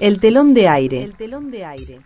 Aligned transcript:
El 0.00 0.20
telón 0.20 0.52
de 0.52 0.68
aire. 0.68 1.02
El 1.02 1.16
telón 1.16 1.50
de 1.50 1.64
aire. 1.64 2.00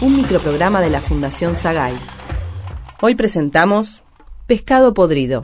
Un 0.00 0.16
microprograma 0.16 0.80
de 0.80 0.88
la 0.88 1.02
Fundación 1.02 1.54
Sagay. 1.54 1.94
Hoy 3.02 3.14
presentamos 3.14 4.02
Pescado 4.46 4.94
Podrido. 4.94 5.42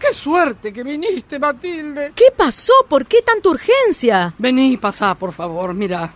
¡Qué 0.00 0.14
suerte 0.14 0.72
que 0.72 0.82
viniste, 0.82 1.38
Matilde! 1.38 2.12
¿Qué 2.14 2.32
pasó? 2.34 2.72
¿Por 2.88 3.04
qué 3.04 3.20
tanta 3.20 3.50
urgencia? 3.50 4.34
Vení, 4.38 4.78
pasá, 4.78 5.14
por 5.16 5.32
favor. 5.32 5.74
Mira, 5.74 6.14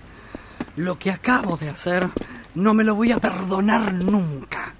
lo 0.77 0.98
que 0.98 1.11
acabo 1.11 1.59
de 1.59 1.69
hacer 1.69 2.09
no 2.55 2.73
me 2.73 2.85
lo 2.85 2.95
voy 2.95 3.12
a 3.12 3.19
perdonar 3.19 3.93
nunca. 3.93 4.75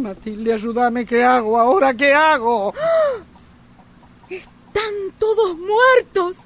Matilde, 0.00 0.52
ayúdame. 0.54 1.04
¿Qué 1.06 1.22
hago 1.24 1.58
ahora? 1.58 1.94
¿Qué 1.94 2.12
hago? 2.12 2.72
Están 4.28 4.92
todos 5.18 5.56
muertos. 5.56 6.36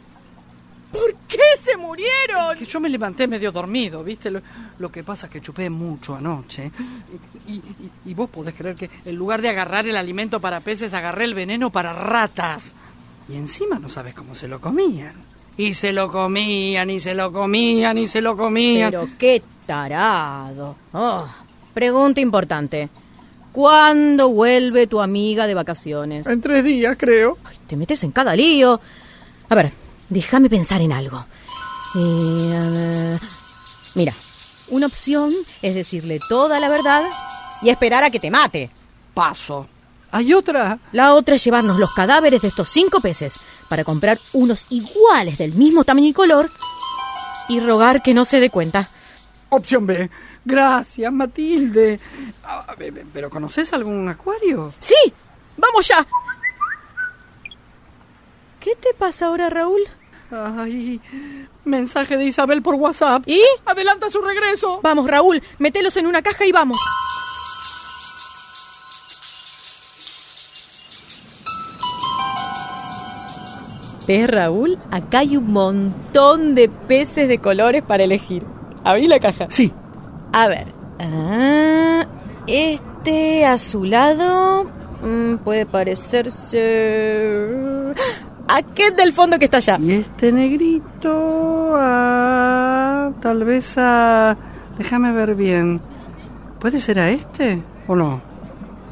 ¿Por 0.92 1.12
qué 1.26 1.38
se 1.60 1.76
murieron? 1.76 2.56
Que 2.56 2.66
yo 2.66 2.78
me 2.78 2.88
levanté 2.88 3.26
medio 3.26 3.50
dormido, 3.50 4.04
¿viste? 4.04 4.30
Lo, 4.30 4.40
lo 4.78 4.92
que 4.92 5.02
pasa 5.02 5.26
es 5.26 5.32
que 5.32 5.40
chupé 5.40 5.68
mucho 5.68 6.14
anoche. 6.14 6.70
Y, 7.48 7.54
y- 7.54 7.62
y 8.06 8.14
vos 8.14 8.30
podés 8.30 8.54
creer 8.54 8.76
que 8.76 8.88
en 9.04 9.16
lugar 9.16 9.42
de 9.42 9.48
agarrar 9.48 9.86
el 9.88 9.96
alimento 9.96 10.38
para 10.40 10.60
peces, 10.60 10.94
agarré 10.94 11.24
el 11.24 11.34
veneno 11.34 11.70
para 11.70 11.92
ratas. 11.92 12.74
Y 13.28 13.34
encima 13.36 13.78
no 13.80 13.88
sabes 13.88 14.14
cómo 14.14 14.34
se 14.36 14.46
lo 14.46 14.60
comían. 14.60 15.14
Y 15.56 15.74
se 15.74 15.92
lo 15.92 16.10
comían, 16.10 16.90
y 16.90 17.00
se 17.00 17.14
lo 17.14 17.32
comían, 17.32 17.98
y 17.98 18.06
se 18.06 18.20
lo 18.20 18.36
comían. 18.36 18.90
Pero 18.92 19.06
qué 19.18 19.42
tarado. 19.66 20.76
Oh, 20.92 21.26
pregunta 21.72 22.20
importante. 22.20 22.88
¿Cuándo 23.54 24.30
vuelve 24.30 24.88
tu 24.88 25.00
amiga 25.00 25.46
de 25.46 25.54
vacaciones? 25.54 26.26
En 26.26 26.40
tres 26.40 26.64
días, 26.64 26.96
creo. 26.98 27.38
Ay, 27.44 27.56
te 27.68 27.76
metes 27.76 28.02
en 28.02 28.10
cada 28.10 28.34
lío. 28.34 28.80
A 29.48 29.54
ver, 29.54 29.70
déjame 30.08 30.50
pensar 30.50 30.80
en 30.80 30.92
algo. 30.92 31.24
Eh, 31.94 33.16
mira, 33.94 34.12
una 34.70 34.86
opción 34.86 35.32
es 35.62 35.76
decirle 35.76 36.18
toda 36.28 36.58
la 36.58 36.68
verdad 36.68 37.04
y 37.62 37.68
esperar 37.68 38.02
a 38.02 38.10
que 38.10 38.18
te 38.18 38.28
mate. 38.28 38.70
Paso. 39.14 39.68
¿Hay 40.10 40.34
otra? 40.34 40.80
La 40.90 41.14
otra 41.14 41.36
es 41.36 41.44
llevarnos 41.44 41.78
los 41.78 41.94
cadáveres 41.94 42.42
de 42.42 42.48
estos 42.48 42.68
cinco 42.68 43.00
peces 43.00 43.38
para 43.68 43.84
comprar 43.84 44.18
unos 44.32 44.66
iguales 44.70 45.38
del 45.38 45.54
mismo 45.54 45.84
tamaño 45.84 46.08
y 46.08 46.12
color 46.12 46.50
y 47.48 47.60
rogar 47.60 48.02
que 48.02 48.14
no 48.14 48.24
se 48.24 48.40
dé 48.40 48.50
cuenta. 48.50 48.88
Opción 49.50 49.86
B. 49.86 50.10
Gracias, 50.44 51.12
Matilde. 51.12 51.98
Ah, 52.44 52.74
¿Pero 53.12 53.30
conoces 53.30 53.72
algún 53.72 54.08
acuario? 54.08 54.74
¡Sí! 54.78 54.94
¡Vamos 55.56 55.88
ya! 55.88 56.06
¿Qué 58.60 58.74
te 58.76 58.94
pasa 58.94 59.26
ahora, 59.26 59.50
Raúl? 59.50 59.82
Ay, 60.30 61.00
mensaje 61.64 62.16
de 62.16 62.24
Isabel 62.24 62.62
por 62.62 62.74
WhatsApp. 62.74 63.22
¿Y? 63.26 63.40
Adelanta 63.64 64.10
su 64.10 64.20
regreso. 64.20 64.80
Vamos, 64.82 65.06
Raúl, 65.06 65.42
metelos 65.58 65.96
en 65.96 66.06
una 66.06 66.22
caja 66.22 66.44
y 66.44 66.52
vamos. 66.52 66.78
¿Ves, 74.06 74.28
Raúl? 74.28 74.78
Acá 74.90 75.20
hay 75.20 75.36
un 75.36 75.50
montón 75.52 76.54
de 76.54 76.68
peces 76.68 77.28
de 77.28 77.38
colores 77.38 77.82
para 77.82 78.04
elegir. 78.04 78.44
Abrí 78.82 79.06
la 79.06 79.18
caja. 79.18 79.46
Sí. 79.48 79.72
A 80.34 80.48
ver. 80.48 80.66
Ah, 80.98 82.06
este 82.48 83.46
azulado 83.46 84.64
mm, 85.00 85.36
puede 85.44 85.64
parecerse... 85.64 86.64
Aquel 88.48 88.96
del 88.96 89.12
fondo 89.12 89.38
que 89.38 89.44
está 89.44 89.58
allá. 89.58 89.78
Y 89.80 89.92
este 89.92 90.32
negrito, 90.32 91.72
tal 93.20 93.44
vez 93.44 93.74
a... 93.78 94.36
Déjame 94.76 95.12
ver 95.12 95.36
bien. 95.36 95.80
¿Puede 96.58 96.80
ser 96.80 96.98
a 96.98 97.10
este 97.10 97.62
o 97.86 97.94
no? 97.94 98.20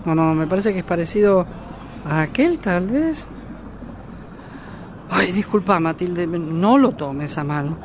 No, 0.04 0.14
no, 0.14 0.34
me 0.34 0.47
parece 0.47 0.72
que 0.72 0.78
es 0.78 0.84
parecido 0.84 1.44
a 2.04 2.22
aquel, 2.22 2.60
tal 2.60 2.86
vez. 2.86 3.26
Ay, 5.10 5.32
disculpa, 5.32 5.81
Matilde, 5.81 6.26
no 6.28 6.78
lo 6.78 6.92
tomes 6.92 7.36
a 7.36 7.42
mal. 7.42 7.76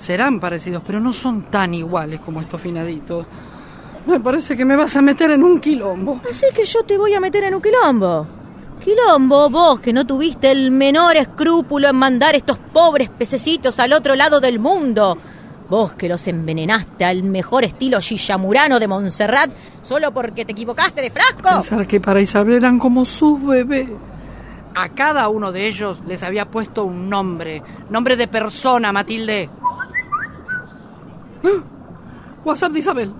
Serán 0.00 0.40
parecidos, 0.40 0.82
pero 0.86 0.98
no 0.98 1.12
son 1.12 1.42
tan 1.50 1.74
iguales 1.74 2.20
como 2.20 2.40
estos 2.40 2.58
finaditos. 2.58 3.26
Me 4.06 4.18
parece 4.18 4.56
que 4.56 4.64
me 4.64 4.74
vas 4.74 4.96
a 4.96 5.02
meter 5.02 5.30
en 5.30 5.44
un 5.44 5.60
quilombo. 5.60 6.22
Así 6.28 6.46
que 6.54 6.64
yo 6.64 6.82
te 6.84 6.96
voy 6.96 7.12
a 7.12 7.20
meter 7.20 7.44
en 7.44 7.54
un 7.54 7.60
quilombo. 7.60 8.26
Quilombo, 8.82 9.50
vos 9.50 9.78
que 9.80 9.92
no 9.92 10.06
tuviste 10.06 10.50
el 10.50 10.70
menor 10.70 11.18
escrúpulo 11.18 11.86
en 11.90 11.96
mandar 11.96 12.34
estos 12.34 12.56
pobres 12.56 13.10
pececitos 13.10 13.78
al 13.78 13.92
otro 13.92 14.14
lado 14.14 14.40
del 14.40 14.58
mundo. 14.58 15.18
Vos 15.68 15.92
que 15.92 16.08
los 16.08 16.26
envenenaste 16.28 17.04
al 17.04 17.22
mejor 17.22 17.64
estilo 17.64 18.00
Shillamurano 18.00 18.80
de 18.80 18.88
Montserrat 18.88 19.50
solo 19.82 20.12
porque 20.12 20.46
te 20.46 20.52
equivocaste 20.52 21.02
de 21.02 21.10
frasco. 21.10 21.56
Pensar 21.56 21.86
que 21.86 22.00
para 22.00 22.22
Isabel 22.22 22.54
eran 22.54 22.78
como 22.78 23.04
sus 23.04 23.44
bebés. 23.44 23.90
A 24.74 24.88
cada 24.88 25.28
uno 25.28 25.52
de 25.52 25.66
ellos 25.66 25.98
les 26.06 26.22
había 26.22 26.46
puesto 26.46 26.86
un 26.86 27.10
nombre. 27.10 27.62
Nombre 27.90 28.16
de 28.16 28.28
persona, 28.28 28.92
Matilde. 28.92 29.50
WhatsApp 32.44 32.72
de 32.72 32.78
Isabel. 32.78 33.12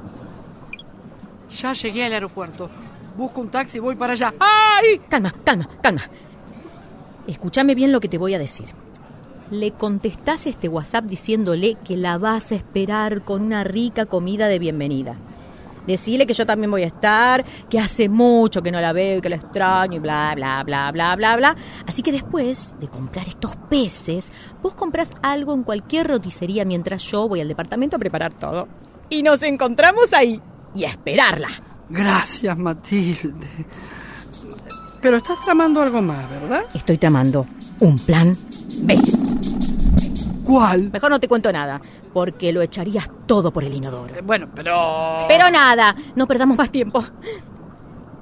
Ya 1.51 1.73
llegué 1.73 2.05
al 2.05 2.13
aeropuerto. 2.13 2.71
Busco 3.17 3.41
un 3.41 3.49
taxi 3.51 3.79
y 3.79 3.81
voy 3.81 3.97
para 3.97 4.13
allá. 4.13 4.35
¡Ay! 4.39 5.01
Calma, 5.09 5.35
calma, 5.45 5.69
calma. 5.83 6.03
Escúchame 7.27 7.75
bien 7.75 7.93
lo 7.93 8.01
que 8.01 8.09
te 8.09 8.19
voy 8.19 8.35
a 8.35 8.39
decir. 8.39 8.69
Le 9.51 9.73
contestás 9.73 10.47
este 10.47 10.69
WhatsApp 10.69 11.05
diciéndole 11.05 11.77
que 11.85 11.97
la 11.97 12.19
vas 12.19 12.53
a 12.53 12.55
esperar 12.55 13.23
con 13.23 13.43
una 13.43 13.65
rica 13.65 14.07
comida 14.07 14.47
de 14.49 14.59
bienvenida. 14.59 15.17
Decile 15.87 16.27
que 16.27 16.35
yo 16.35 16.47
también 16.47 16.71
voy 16.71 16.83
a 16.83 16.87
estar, 16.87 17.45
que 17.69 17.79
hace 17.79 18.09
mucho 18.09 18.63
que 18.63 18.71
no 18.71 18.81
la 18.81 18.93
veo 18.93 19.19
y 19.19 19.21
que 19.21 19.29
la 19.29 19.37
extraño 19.37 19.97
y 19.97 19.99
bla, 19.99 20.33
bla, 20.35 20.63
bla, 20.63 20.91
bla, 20.93 21.17
bla, 21.17 21.37
bla. 21.37 21.57
Así 21.87 22.03
que 22.03 22.13
después 22.13 22.77
de 22.81 22.89
comprar 22.89 23.29
estos 23.29 23.57
peces, 23.69 24.33
vos 24.63 24.75
comprás 24.75 25.15
algo 25.23 25.55
en 25.55 25.63
cualquier 25.63 26.09
roticería 26.09 26.65
mientras 26.65 27.03
yo 27.03 27.29
voy 27.29 27.41
al 27.41 27.49
departamento 27.49 27.97
a 27.97 27.99
preparar 27.99 28.33
todo. 28.33 28.69
Y 29.09 29.23
nos 29.23 29.43
encontramos 29.43 30.13
ahí. 30.13 30.41
Y 30.75 30.85
a 30.85 30.89
esperarla. 30.89 31.49
Gracias, 31.89 32.57
Matilde. 32.57 33.47
Pero 35.01 35.17
estás 35.17 35.43
tramando 35.45 35.81
algo 35.81 36.01
más, 36.01 36.31
¿verdad? 36.31 36.65
Estoy 36.75 36.99
tramando 36.99 37.47
un 37.81 37.99
plan 37.99 38.37
B. 38.83 39.01
¿Cuál? 40.45 40.91
Mejor 40.91 41.11
no 41.11 41.21
te 41.21 41.29
cuento 41.29 41.53
nada, 41.53 41.81
porque 42.13 42.53
lo 42.53 42.63
echarías 42.63 43.11
todo 43.27 43.53
por 43.53 43.65
el 43.65 43.75
inodoro. 43.75 44.15
Eh, 44.15 44.21
Bueno, 44.23 44.49
pero... 44.55 45.25
Pero 45.29 45.51
nada, 45.51 45.95
no 46.17 46.27
perdamos 46.27 46.57
más 46.57 46.71
tiempo. 46.71 47.03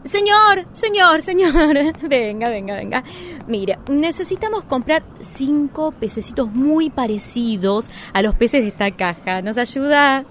Señor, 0.04 0.64
señor, 0.72 1.20
señor, 1.22 1.52
venga, 2.08 2.48
venga, 2.48 2.76
venga. 2.76 3.04
Mire, 3.46 3.78
necesitamos 3.88 4.64
comprar 4.64 5.02
cinco 5.20 5.92
pececitos 5.92 6.50
muy 6.50 6.88
parecidos 6.88 7.90
a 8.14 8.22
los 8.22 8.34
peces 8.34 8.62
de 8.62 8.68
esta 8.68 8.90
caja. 8.92 9.42
¿Nos 9.42 9.58
ayuda? 9.58 10.24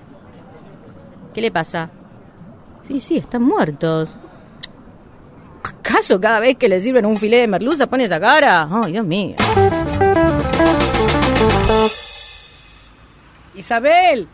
¿Qué 1.34 1.42
le 1.42 1.52
pasa? 1.52 1.92
Sí, 2.88 3.00
sí, 3.02 3.18
están 3.18 3.44
muertos. 3.44 4.16
¿Acaso 5.64 6.20
cada 6.20 6.40
vez 6.40 6.56
que 6.56 6.70
le 6.70 6.80
sirven 6.80 7.06
un 7.06 7.18
filete 7.18 7.42
de 7.42 7.48
merluza 7.48 7.88
pone 7.88 8.06
esa 8.06 8.20
cara? 8.20 8.68
Ay, 8.72 8.94
Dios 8.94 9.06
mío. 9.06 9.36
Isabel. 13.56 14.28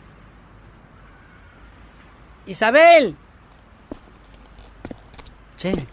Isabel. 2.46 3.16
Che, 5.58 5.88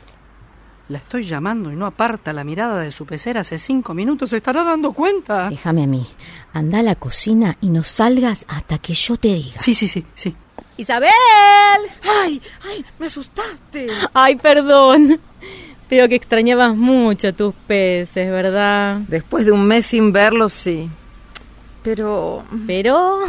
la 0.89 0.99
estoy 0.99 1.25
llamando 1.25 1.71
y 1.71 1.77
no 1.77 1.87
aparta 1.87 2.33
la 2.33 2.45
mirada 2.45 2.81
de 2.81 2.93
su 2.93 3.07
pecera 3.07 3.41
hace 3.41 3.59
cinco 3.59 3.95
minutos. 3.95 4.31
¿Se 4.31 4.39
estará 4.39 4.65
dando 4.65 4.93
cuenta? 4.93 5.49
Déjame 5.49 5.85
a 5.85 5.87
mí. 5.87 6.07
Anda 6.53 6.81
a 6.81 6.83
la 6.83 6.97
cocina 6.97 7.57
y 7.61 7.71
no 7.71 7.83
salgas 7.83 8.45
hasta 8.49 8.79
que 8.79 8.95
yo 8.95 9.17
te 9.17 9.29
diga. 9.29 9.59
Sí, 9.59 9.75
sí, 9.75 9.89
sí, 9.89 10.05
sí. 10.15 10.37
¡Isabel! 10.77 11.11
¡Ay! 12.23 12.43
¡Ay! 12.69 12.85
¡Me 12.99 13.07
asustaste! 13.07 13.87
Ay, 14.13 14.37
perdón. 14.37 15.21
Veo 15.89 16.09
que 16.09 16.15
extrañabas 16.15 16.77
mucho 16.77 17.33
tus 17.35 17.55
peces, 17.55 18.31
¿verdad? 18.31 18.99
Después 19.09 19.47
de 19.47 19.53
un 19.53 19.65
mes 19.67 19.87
sin 19.87 20.13
verlos, 20.13 20.53
sí. 20.53 20.91
Pero 21.83 22.45
Pero... 22.67 23.21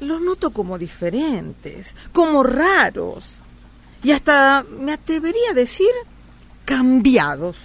los 0.00 0.20
noto 0.20 0.50
como 0.50 0.78
diferentes, 0.78 1.94
como 2.12 2.42
raros. 2.42 3.36
Y 4.02 4.12
hasta 4.12 4.64
me 4.80 4.92
atrevería 4.92 5.50
a 5.50 5.54
decir 5.54 5.90
cambiados. 6.64 7.56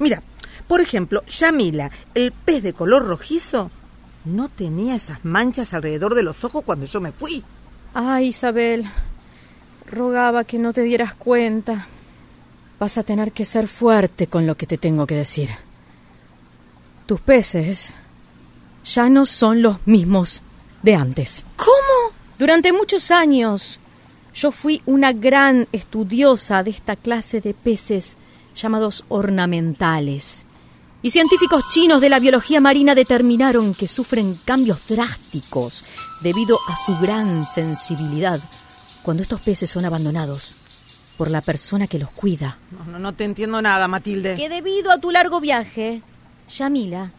Mira, 0.00 0.22
por 0.66 0.80
ejemplo, 0.80 1.22
Yamila, 1.26 1.90
el 2.14 2.32
pez 2.32 2.62
de 2.62 2.72
color 2.72 3.04
rojizo, 3.04 3.70
no 4.24 4.48
tenía 4.48 4.94
esas 4.96 5.24
manchas 5.24 5.74
alrededor 5.74 6.14
de 6.14 6.22
los 6.22 6.44
ojos 6.44 6.64
cuando 6.64 6.86
yo 6.86 7.00
me 7.00 7.12
fui. 7.12 7.44
Ay, 7.92 8.28
Isabel. 8.28 8.86
rogaba 9.86 10.44
que 10.44 10.58
no 10.58 10.72
te 10.72 10.82
dieras 10.82 11.14
cuenta. 11.14 11.86
Vas 12.80 12.98
a 12.98 13.02
tener 13.02 13.32
que 13.32 13.44
ser 13.44 13.68
fuerte 13.68 14.26
con 14.26 14.46
lo 14.46 14.56
que 14.56 14.66
te 14.66 14.78
tengo 14.78 15.06
que 15.06 15.14
decir. 15.14 15.50
Tus 17.06 17.20
peces 17.20 17.94
ya 18.84 19.08
no 19.08 19.26
son 19.26 19.62
los 19.62 19.86
mismos 19.86 20.42
de 20.82 20.94
antes. 20.94 21.44
¿Cómo? 21.56 22.14
Durante 22.38 22.72
muchos 22.72 23.10
años 23.10 23.80
yo 24.34 24.50
fui 24.50 24.82
una 24.86 25.12
gran 25.12 25.68
estudiosa 25.72 26.62
de 26.62 26.70
esta 26.70 26.96
clase 26.96 27.40
de 27.40 27.54
peces 27.54 28.16
llamados 28.54 29.04
ornamentales. 29.08 30.44
Y 31.02 31.10
científicos 31.10 31.68
chinos 31.68 32.00
de 32.00 32.08
la 32.08 32.18
biología 32.18 32.60
marina 32.60 32.94
determinaron 32.94 33.74
que 33.74 33.88
sufren 33.88 34.38
cambios 34.44 34.86
drásticos 34.88 35.84
debido 36.22 36.58
a 36.68 36.76
su 36.76 36.96
gran 36.98 37.46
sensibilidad 37.46 38.40
cuando 39.02 39.22
estos 39.22 39.40
peces 39.42 39.70
son 39.70 39.84
abandonados 39.84 40.54
por 41.18 41.30
la 41.30 41.42
persona 41.42 41.86
que 41.86 41.98
los 41.98 42.10
cuida. 42.10 42.56
No, 42.70 42.92
no, 42.92 42.98
no 42.98 43.12
te 43.12 43.24
entiendo 43.24 43.60
nada, 43.60 43.86
Matilde. 43.86 44.34
Que 44.34 44.48
debido 44.48 44.90
a 44.90 44.98
tu 44.98 45.10
largo 45.10 45.40
viaje, 45.40 46.02
Yamila 46.48 47.10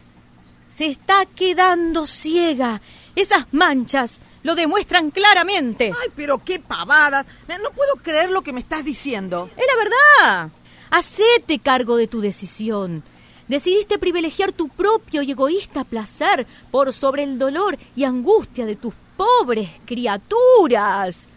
se 0.68 0.86
está 0.86 1.26
quedando 1.26 2.06
ciega. 2.06 2.80
Esas 3.14 3.52
manchas 3.52 4.20
lo 4.42 4.54
demuestran 4.54 5.10
claramente. 5.10 5.92
Ay, 6.02 6.10
pero 6.14 6.38
qué 6.44 6.58
pavada. 6.60 7.24
No 7.48 7.70
puedo 7.70 7.96
creer 7.96 8.30
lo 8.30 8.42
que 8.42 8.52
me 8.52 8.60
estás 8.60 8.84
diciendo. 8.84 9.50
Es 9.56 9.64
la 9.66 9.76
verdad. 9.76 10.50
Hacete 10.90 11.58
cargo 11.58 11.96
de 11.96 12.06
tu 12.06 12.20
decisión. 12.20 13.02
Decidiste 13.48 13.98
privilegiar 13.98 14.52
tu 14.52 14.68
propio 14.68 15.22
y 15.22 15.30
egoísta 15.30 15.84
placer 15.84 16.46
por 16.70 16.92
sobre 16.92 17.22
el 17.22 17.38
dolor 17.38 17.78
y 17.94 18.04
angustia 18.04 18.66
de 18.66 18.76
tus 18.76 18.92
pobres 19.16 19.70
criaturas. 19.84 21.28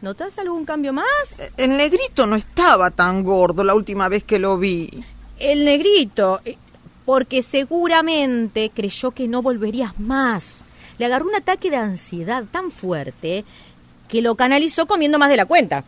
¿Notas 0.00 0.36
algún 0.38 0.64
cambio 0.64 0.92
más? 0.92 1.36
El 1.56 1.76
negrito 1.76 2.26
no 2.26 2.34
estaba 2.34 2.90
tan 2.90 3.22
gordo 3.22 3.62
la 3.62 3.74
última 3.74 4.08
vez 4.08 4.24
que 4.24 4.40
lo 4.40 4.58
vi. 4.58 4.90
El 5.38 5.64
negrito, 5.64 6.40
eh, 6.44 6.58
porque 7.04 7.42
seguramente 7.42 8.70
creyó 8.74 9.10
que 9.10 9.28
no 9.28 9.42
volverías 9.42 9.98
más. 9.98 10.58
Le 10.98 11.06
agarró 11.06 11.26
un 11.26 11.34
ataque 11.34 11.70
de 11.70 11.76
ansiedad 11.76 12.44
tan 12.50 12.70
fuerte 12.70 13.44
que 14.08 14.22
lo 14.22 14.34
canalizó 14.34 14.86
comiendo 14.86 15.18
más 15.18 15.30
de 15.30 15.36
la 15.36 15.46
cuenta. 15.46 15.84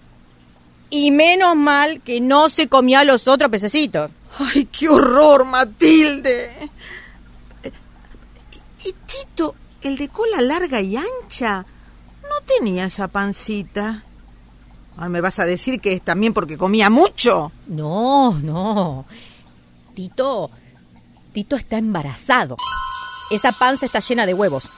Y 0.91 1.11
menos 1.11 1.57
mal 1.57 2.01
que 2.01 2.21
no 2.21 2.49
se 2.49 2.69
comía 2.69 3.01
a 3.01 3.05
los 3.05 3.29
otros 3.29 3.51
pececitos. 3.51 4.11
¡Ay, 4.39 4.67
qué 4.67 4.89
horror, 4.89 5.45
Matilde! 5.45 6.51
¿Y 8.85 8.93
Tito, 8.93 9.55
el 9.83 9.97
de 9.97 10.09
cola 10.09 10.41
larga 10.41 10.81
y 10.81 10.97
ancha, 10.97 11.65
no 12.23 12.47
tenía 12.47 12.87
esa 12.87 13.09
pancita? 13.09 14.05
Ahora 14.97 15.09
me 15.09 15.21
vas 15.21 15.39
a 15.39 15.47
decir 15.47 15.81
que 15.81 15.93
es 15.95 16.03
también 16.03 16.33
porque 16.33 16.57
comía 16.57 16.91
mucho. 16.91 17.51
No, 17.69 18.33
no. 18.35 19.05
Tito, 19.95 20.51
Tito 21.35 21.57
está 21.57 21.79
embarazado. 21.79 22.57
Esa 23.29 23.51
panza 23.51 23.87
está 23.87 23.99
llena 23.99 24.25
de 24.25 24.35
huevos. 24.35 24.69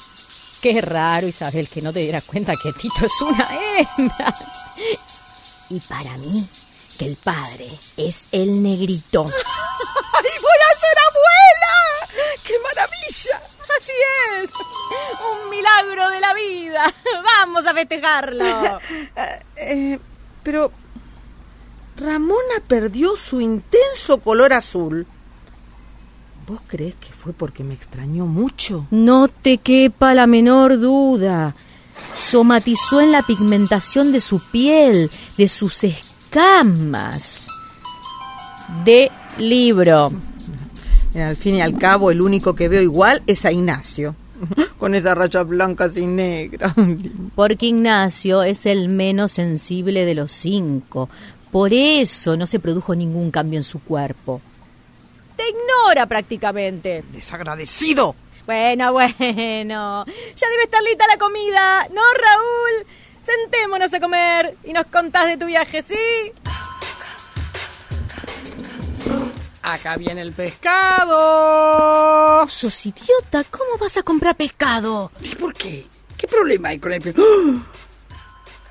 Qué 0.62 0.81
raro, 0.81 1.26
Isabel, 1.29 1.69
que 1.69 1.82
no 1.82 1.93
te 1.93 2.00
dieras 2.00 2.25
cuenta 2.25 2.55
que 2.61 2.73
Tito 2.73 3.05
es 3.05 3.20
una 3.20 3.47
hembra. 3.99 4.35
Y 5.69 5.79
para 5.81 6.17
mí, 6.17 6.49
que 6.99 7.05
el 7.05 7.17
padre 7.17 7.69
es 7.99 8.29
el 8.32 8.62
negrito. 8.62 9.25
¡Ay, 9.26 10.31
voy 10.41 10.61
a 10.64 10.81
ser 10.81 10.99
abuela! 11.11 12.35
¡Qué 12.43 12.55
maravilla! 12.62 13.43
Así 13.79 13.93
es. 14.43 14.50
Un 15.44 15.50
milagro 15.50 16.09
de 16.09 16.20
la 16.20 16.32
vida. 16.32 16.94
Vamos 17.23 17.67
a 17.67 17.75
festejarlo. 17.75 18.81
eh, 19.56 19.99
pero 20.43 20.73
Ramona 21.97 22.62
perdió 22.67 23.14
su 23.19 23.43
intenso 23.43 24.20
color 24.23 24.55
azul. 24.55 25.06
¿Vos 26.47 26.61
crees 26.69 26.95
que 26.95 27.09
fue 27.13 27.33
porque 27.33 27.65
me 27.65 27.75
extrañó 27.75 28.27
mucho? 28.27 28.87
No 28.93 29.27
te 29.27 29.59
quepa 29.59 30.15
la 30.15 30.29
menor 30.29 30.79
duda. 30.79 31.57
Somatizó 32.15 33.01
en 33.01 33.11
la 33.11 33.23
pigmentación 33.23 34.13
de 34.13 34.21
su 34.21 34.39
piel, 34.53 35.11
de 35.37 35.49
sus 35.49 35.83
escamas. 35.83 37.49
De 38.85 39.11
libro. 39.39 40.13
Al 41.17 41.37
fin 41.37 41.57
y 41.57 41.63
al 41.63 41.77
cabo, 41.79 42.13
el 42.13 42.23
único 42.23 42.55
que 42.55 42.69
veo 42.69 42.83
igual 42.83 43.23
es 43.27 43.45
a 43.45 43.51
Ignacio. 43.51 44.15
Con 44.79 44.95
esas 44.95 45.19
rayas 45.19 45.49
blancas 45.49 45.97
y 45.97 46.07
negras. 46.07 46.75
Porque 47.35 47.67
Ignacio 47.67 48.45
es 48.45 48.67
el 48.67 48.89
menos 48.89 49.33
sensible 49.33 50.05
de 50.05 50.15
los 50.15 50.31
cinco. 50.31 51.09
Por 51.51 51.73
eso 51.73 52.37
no 52.37 52.47
se 52.47 52.61
produjo 52.61 52.95
ningún 52.95 53.33
cambio 53.33 53.59
en 53.59 53.65
su 53.65 53.81
cuerpo. 53.81 54.41
Te 55.37 55.44
ignora 55.49 56.06
prácticamente. 56.06 57.05
¡Desagradecido! 57.12 58.15
Bueno, 58.47 58.93
bueno. 58.94 60.05
Ya 60.06 60.49
debe 60.49 60.62
estar 60.65 60.83
lista 60.83 61.06
la 61.06 61.19
comida. 61.19 61.87
¿No, 61.93 62.03
Raúl? 62.03 62.87
Sentémonos 63.23 63.93
a 63.93 64.00
comer 64.00 64.56
y 64.65 64.73
nos 64.73 64.87
contás 64.87 65.27
de 65.27 65.37
tu 65.37 65.47
viaje, 65.47 65.83
¿sí? 65.83 65.97
Acá 69.62 69.97
viene 69.97 70.21
el 70.21 70.33
pescado. 70.33 71.17
Sos 72.47 72.87
idiota, 72.87 73.43
¿cómo 73.50 73.79
vas 73.81 73.97
a 73.97 74.05
comprar 74.05 74.37
pescado? 74.37 75.11
¿Y 75.21 75.35
por 75.35 75.53
qué? 75.55 75.87
¿Qué 76.17 76.29
problema 76.29 76.69
hay 76.69 76.79
con 76.79 76.93
el 76.93 77.03
pescado? 77.03 77.27
¡Ah! 77.27 77.67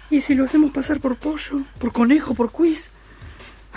¿Y 0.09 0.21
si 0.21 0.35
lo 0.35 0.45
hacemos 0.45 0.71
pasar 0.71 1.01
por 1.01 1.17
pollo? 1.17 1.57
¿Por 1.79 1.91
conejo? 1.91 2.33
¿Por 2.33 2.49
quiz? 2.49 2.91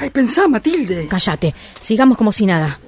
Ay, 0.01 0.11
pensá, 0.11 0.47
Matilde. 0.47 1.09
Cállate, 1.09 1.55
sigamos 1.83 2.17
como 2.17 2.31
si 2.31 2.47
nada. 2.47 2.79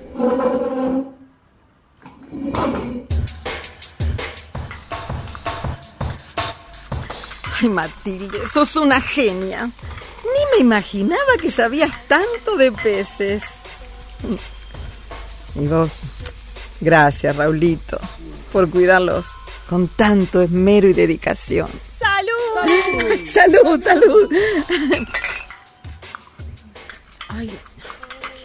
Ay, 7.61 7.69
Matilde, 7.69 8.39
sos 8.49 8.77
una 8.77 9.01
genia. 9.01 9.65
Ni 9.65 10.57
me 10.57 10.63
imaginaba 10.63 11.37
que 11.41 11.51
sabías 11.51 11.91
tanto 12.07 12.57
de 12.57 12.71
peces. 12.71 13.43
Y 15.57 15.67
vos, 15.67 15.91
gracias, 16.81 17.35
Raulito, 17.35 17.99
por 18.53 18.71
cuidarlos 18.71 19.25
con 19.69 19.89
tanto 19.89 20.41
esmero 20.43 20.89
y 20.89 20.93
dedicación. 20.93 21.69
¡Salud! 21.99 23.25
¡Salud, 23.25 23.83
salud! 23.83 24.31
Ay, 27.41 27.59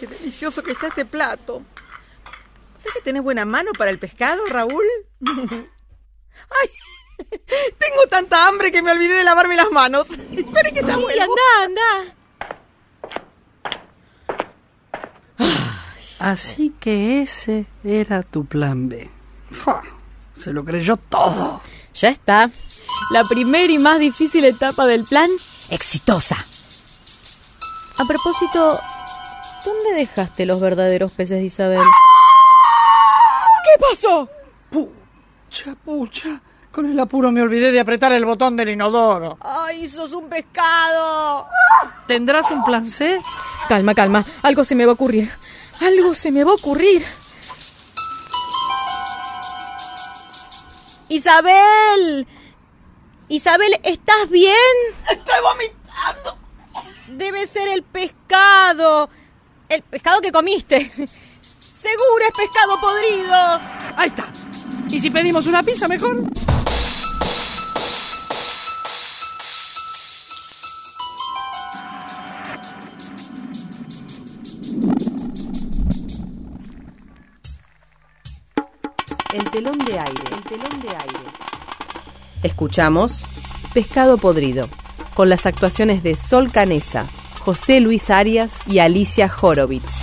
qué 0.00 0.06
delicioso 0.06 0.62
que 0.62 0.72
está 0.72 0.88
este 0.88 1.04
plato. 1.04 1.62
¿Sabes 2.78 2.94
que 2.94 3.00
tenés 3.02 3.22
buena 3.22 3.44
mano 3.44 3.72
para 3.76 3.90
el 3.90 3.98
pescado, 3.98 4.44
Raúl? 4.46 4.84
¡Ay! 5.20 6.68
Tengo 7.78 8.06
tanta 8.10 8.46
hambre 8.46 8.70
que 8.72 8.82
me 8.82 8.92
olvidé 8.92 9.14
de 9.14 9.24
lavarme 9.24 9.56
las 9.56 9.70
manos. 9.70 10.08
Espere 10.32 10.72
que 10.72 10.82
ya 10.82 10.94
Sí, 10.94 11.00
vuelvo. 11.02 11.22
anda, 11.64 11.64
anda. 11.64 12.14
Así 16.18 16.72
que 16.80 17.22
ese 17.22 17.66
era 17.84 18.22
tu 18.22 18.46
plan 18.46 18.88
B. 18.88 19.10
Ja, 19.64 19.82
se 20.34 20.52
lo 20.52 20.64
creyó 20.64 20.96
todo. 20.96 21.60
Ya 21.94 22.08
está. 22.08 22.50
La 23.10 23.24
primera 23.24 23.72
y 23.72 23.78
más 23.78 23.98
difícil 24.00 24.44
etapa 24.44 24.86
del 24.86 25.04
plan, 25.04 25.30
exitosa. 25.70 26.44
A 27.98 28.04
propósito, 28.04 28.78
¿dónde 29.64 29.94
dejaste 29.94 30.44
los 30.44 30.60
verdaderos 30.60 31.12
peces 31.12 31.38
de 31.38 31.44
Isabel? 31.44 31.80
¿Qué 33.64 33.84
pasó? 33.90 34.28
Pucha, 34.70 35.74
pucha. 35.84 36.40
Con 36.70 36.90
el 36.90 37.00
apuro 37.00 37.32
me 37.32 37.40
olvidé 37.40 37.72
de 37.72 37.80
apretar 37.80 38.12
el 38.12 38.26
botón 38.26 38.54
del 38.54 38.68
inodoro. 38.68 39.38
¡Ay, 39.40 39.88
sos 39.88 40.12
un 40.12 40.28
pescado! 40.28 41.48
¿Tendrás 42.06 42.50
un 42.50 42.62
plan 42.64 42.86
C? 42.86 43.18
Calma, 43.66 43.94
calma. 43.94 44.24
Algo 44.42 44.62
se 44.62 44.74
me 44.74 44.84
va 44.84 44.90
a 44.90 44.94
ocurrir. 44.94 45.30
Algo 45.80 46.14
se 46.14 46.30
me 46.30 46.44
va 46.44 46.52
a 46.52 46.54
ocurrir. 46.56 47.02
Isabel. 51.08 52.26
Isabel, 53.28 53.80
¿estás 53.82 54.28
bien? 54.28 54.52
Estoy 55.08 55.34
vomitando. 55.42 56.45
Debe 57.08 57.46
ser 57.46 57.68
el 57.68 57.82
pescado. 57.82 59.08
El 59.68 59.82
pescado 59.82 60.20
que 60.20 60.32
comiste. 60.32 60.90
Seguro 61.60 62.24
es 62.24 62.32
pescado 62.36 62.80
podrido. 62.80 63.60
Ahí 63.96 64.08
está. 64.08 64.28
¿Y 64.90 65.00
si 65.00 65.10
pedimos 65.10 65.46
una 65.46 65.62
pizza 65.62 65.88
mejor? 65.88 66.24
El 79.32 79.50
telón 79.50 79.78
de 79.78 79.98
aire. 79.98 80.22
El 80.32 80.42
telón 80.44 80.80
de 80.80 80.88
aire. 80.88 81.20
Escuchamos 82.42 83.22
Pescado 83.74 84.16
podrido. 84.16 84.70
Con 85.16 85.30
las 85.30 85.46
actuaciones 85.46 86.02
de 86.02 86.14
Sol 86.14 86.52
Canesa, 86.52 87.06
José 87.40 87.80
Luis 87.80 88.10
Arias 88.10 88.52
y 88.66 88.80
Alicia 88.80 89.32
Horowitz. 89.40 89.94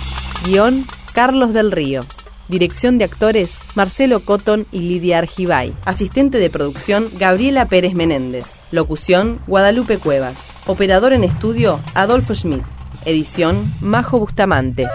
Guión, 0.44 0.84
Carlos 1.12 1.52
del 1.52 1.70
Río. 1.70 2.04
Dirección 2.48 2.98
de 2.98 3.04
actores, 3.04 3.54
Marcelo 3.76 4.24
Cotton 4.24 4.66
y 4.72 4.80
Lidia 4.80 5.18
Argibay. 5.18 5.72
Asistente 5.84 6.38
de 6.38 6.50
producción, 6.50 7.10
Gabriela 7.16 7.66
Pérez 7.66 7.94
Menéndez. 7.94 8.44
Locución, 8.72 9.40
Guadalupe 9.46 9.98
Cuevas. 9.98 10.36
Operador 10.66 11.12
en 11.12 11.22
estudio, 11.22 11.78
Adolfo 11.94 12.34
Schmidt. 12.34 12.64
Edición, 13.04 13.72
Majo 13.80 14.18
Bustamante. 14.18 14.88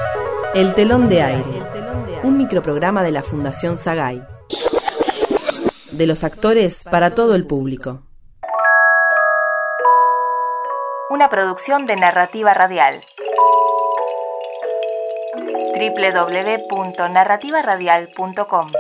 El 0.54 0.76
telón 0.76 1.08
de 1.08 1.22
aire. 1.22 1.64
Un 2.24 2.38
microprograma 2.38 3.04
de 3.04 3.12
la 3.12 3.24
Fundación 3.24 3.78
Sagay. 3.78 4.22
De 5.92 6.06
los 6.06 6.26
actores 6.26 6.84
para 6.84 7.16
todo 7.16 7.36
el 7.36 7.46
público. 7.48 8.09
Una 11.10 11.28
producción 11.28 11.88
de 11.88 11.96
narrativa 11.96 12.54
radial. 12.54 13.01
www.narrativaradial.com 15.74 18.72